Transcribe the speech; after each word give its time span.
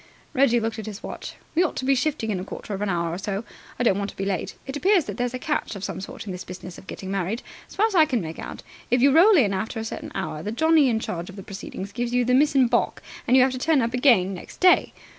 Reggie 0.33 0.59
looked 0.59 0.79
at 0.79 0.87
his 0.87 1.03
watch. 1.03 1.35
"We 1.53 1.61
ought 1.61 1.75
to 1.75 1.85
be 1.85 1.93
shifting 1.93 2.31
in 2.31 2.39
a 2.39 2.43
quarter 2.43 2.73
of 2.73 2.81
an 2.81 2.89
hour 2.89 3.13
or 3.13 3.19
so. 3.19 3.43
I 3.77 3.83
don't 3.83 3.99
want 3.99 4.09
to 4.09 4.15
be 4.17 4.25
late. 4.25 4.55
It 4.65 4.75
appears 4.75 5.05
that 5.05 5.15
there's 5.17 5.35
a 5.35 5.37
catch 5.37 5.75
of 5.75 5.83
some 5.83 6.01
sort 6.01 6.25
in 6.25 6.31
this 6.31 6.43
business 6.43 6.79
of 6.79 6.87
getting 6.87 7.11
married. 7.11 7.43
As 7.69 7.75
far 7.75 7.85
as 7.85 7.93
I 7.93 8.05
can 8.05 8.19
make 8.19 8.39
out, 8.39 8.63
if 8.89 8.99
you 8.99 9.11
roll 9.15 9.37
in 9.37 9.53
after 9.53 9.79
a 9.79 9.85
certain 9.85 10.11
hour, 10.15 10.41
the 10.41 10.51
Johnnie 10.51 10.89
in 10.89 10.99
charge 10.99 11.29
of 11.29 11.35
the 11.35 11.43
proceedings 11.43 11.91
gives 11.91 12.15
you 12.15 12.25
the 12.25 12.33
miss 12.33 12.55
in 12.55 12.65
baulk, 12.65 13.03
and 13.27 13.37
you 13.37 13.43
have 13.43 13.51
to 13.51 13.59
turn 13.59 13.79
up 13.83 13.93
again 13.93 14.33
next 14.33 14.57
day. 14.59 14.91